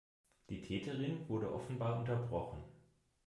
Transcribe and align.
Die 0.49 0.63
Täterin 0.63 1.29
wurde 1.29 1.53
offenbar 1.53 1.99
unterbrochen. 1.99 2.63